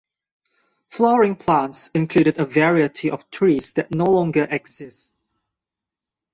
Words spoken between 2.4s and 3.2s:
variety